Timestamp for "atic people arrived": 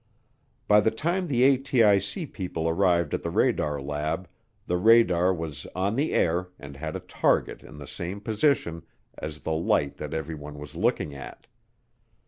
1.43-3.13